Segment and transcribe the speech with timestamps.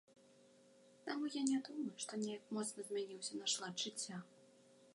[1.09, 4.17] Таму я не думаю, што неяк моцна змяніўся наш лад жыцця.